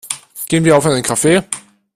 Gehen 0.47 0.65
wir 0.65 0.75
auf 0.75 0.87
einen 0.87 1.03
Kaffee? 1.03 1.43